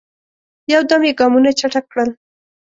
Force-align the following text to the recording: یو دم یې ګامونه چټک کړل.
یو 0.73 0.81
دم 0.89 1.01
یې 1.07 1.13
ګامونه 1.19 1.51
چټک 1.59 1.85
کړل. 1.91 2.09